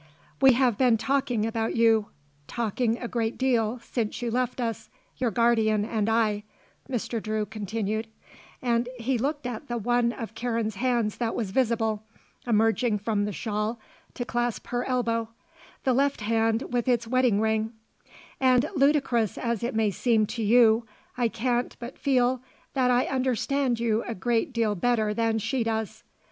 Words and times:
"We 0.41 0.53
have 0.53 0.79
been 0.79 0.97
talking 0.97 1.45
about 1.45 1.75
you, 1.75 2.07
talking 2.47 2.97
a 2.97 3.07
great 3.07 3.37
deal, 3.37 3.79
since 3.83 4.19
you 4.23 4.31
left 4.31 4.59
us, 4.59 4.89
your 5.17 5.29
guardian 5.29 5.85
and 5.85 6.09
I," 6.09 6.41
Mr. 6.89 7.21
Drew 7.21 7.45
continued, 7.45 8.07
and 8.63 8.89
he 8.97 9.19
looked 9.19 9.45
at 9.45 9.67
the 9.67 9.77
one 9.77 10.11
of 10.11 10.33
Karen's 10.33 10.73
hands 10.77 11.17
that 11.17 11.35
was 11.35 11.51
visible, 11.51 12.01
emerging 12.47 12.97
from 12.97 13.25
the 13.25 13.31
shawl 13.31 13.79
to 14.15 14.25
clasp 14.25 14.65
her 14.69 14.83
elbow, 14.85 15.29
the 15.83 15.93
left 15.93 16.21
hand 16.21 16.73
with 16.73 16.87
its 16.87 17.05
wedding 17.07 17.39
ring, 17.39 17.71
"and 18.39 18.67
ludicrous 18.75 19.37
as 19.37 19.61
it 19.61 19.75
may 19.75 19.91
seem 19.91 20.25
to 20.25 20.41
you, 20.41 20.83
I 21.15 21.27
can't 21.27 21.75
but 21.77 21.95
feel 21.99 22.41
that 22.73 22.89
I 22.89 23.05
understand 23.05 23.79
you 23.79 24.03
a 24.07 24.15
great 24.15 24.51
deal 24.51 24.73
better 24.73 25.13
than 25.13 25.37
she 25.37 25.63
does. 25.63 26.01